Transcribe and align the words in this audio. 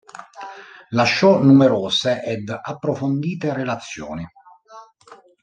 Lasciò 0.89 1.39
numerose 1.43 2.23
ed 2.23 2.49
approfondite 2.49 3.53
relazioni. 3.53 4.27